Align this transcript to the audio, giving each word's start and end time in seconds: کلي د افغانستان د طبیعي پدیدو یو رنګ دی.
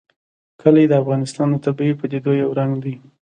کلي 0.61 0.83
د 0.87 0.93
افغانستان 1.01 1.47
د 1.51 1.55
طبیعي 1.65 1.93
پدیدو 1.99 2.31
یو 2.43 2.49
رنګ 2.59 2.73
دی. 2.83 2.95